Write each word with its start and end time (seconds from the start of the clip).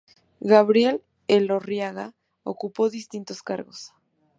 Gabriel 0.39 1.03
Elorriaga 1.27 2.15
ocupó 2.41 2.89
distintos 2.89 3.43
cargos. 3.43 3.93